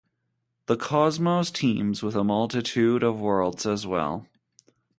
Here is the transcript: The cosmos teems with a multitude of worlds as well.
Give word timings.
The 0.65 0.77
cosmos 0.77 1.51
teems 1.51 2.01
with 2.01 2.15
a 2.15 2.23
multitude 2.23 3.03
of 3.03 3.19
worlds 3.19 3.67
as 3.67 3.85
well. 3.85 4.25